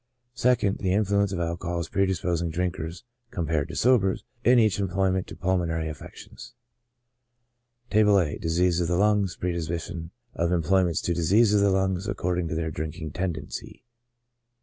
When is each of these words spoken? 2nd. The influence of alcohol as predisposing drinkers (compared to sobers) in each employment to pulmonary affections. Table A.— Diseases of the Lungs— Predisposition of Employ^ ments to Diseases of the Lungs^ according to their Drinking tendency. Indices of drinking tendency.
2nd. 0.35 0.79
The 0.79 0.93
influence 0.93 1.31
of 1.31 1.37
alcohol 1.39 1.77
as 1.77 1.87
predisposing 1.87 2.49
drinkers 2.49 3.03
(compared 3.29 3.67
to 3.69 3.75
sobers) 3.75 4.23
in 4.43 4.57
each 4.57 4.79
employment 4.79 5.27
to 5.27 5.35
pulmonary 5.35 5.87
affections. 5.89 6.55
Table 7.91 8.19
A.— 8.19 8.39
Diseases 8.41 8.81
of 8.81 8.87
the 8.87 8.95
Lungs— 8.97 9.35
Predisposition 9.39 10.09
of 10.33 10.49
Employ^ 10.49 10.85
ments 10.85 11.01
to 11.01 11.13
Diseases 11.13 11.61
of 11.61 11.71
the 11.71 11.77
Lungs^ 11.77 12.07
according 12.07 12.47
to 12.47 12.55
their 12.55 12.71
Drinking 12.71 13.11
tendency. 13.11 13.29
Indices 13.83 13.83
of 13.83 13.83
drinking 13.83 13.83
tendency. 13.83 13.85